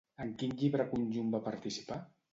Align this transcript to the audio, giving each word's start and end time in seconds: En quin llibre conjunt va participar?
En 0.23 0.31
quin 0.43 0.55
llibre 0.61 0.87
conjunt 0.95 1.31
va 1.37 1.45
participar? 1.51 2.03